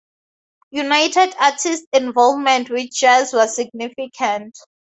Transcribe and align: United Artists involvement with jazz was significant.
United 0.71 1.35
Artists 1.39 1.85
involvement 1.93 2.71
with 2.71 2.89
jazz 2.89 3.33
was 3.33 3.55
significant. 3.55 4.55